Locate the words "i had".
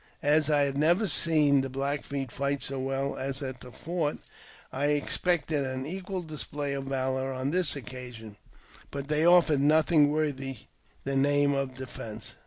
0.49-0.79